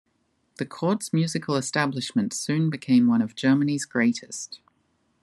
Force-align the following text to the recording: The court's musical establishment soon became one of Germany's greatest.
The 0.55 0.65
court's 0.65 1.13
musical 1.13 1.53
establishment 1.57 2.33
soon 2.33 2.71
became 2.71 3.05
one 3.05 3.21
of 3.21 3.35
Germany's 3.35 3.85
greatest. 3.85 4.59